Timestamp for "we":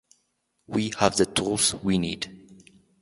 0.65-0.91, 1.75-1.99